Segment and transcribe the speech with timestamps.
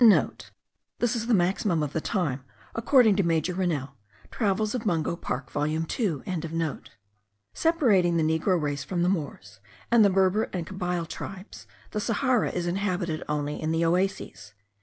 [0.01, 0.63] *(*
[0.97, 2.41] This is the maximum of the time,
[2.73, 3.97] according to Major Rennell,
[4.31, 6.23] Travels of Mungo Park volume 2.)
[7.53, 9.59] Separating the Negro race from the Moors,
[9.91, 14.55] and the Berber and Kabyle tribes, the Sahara is inhabited only in the oases.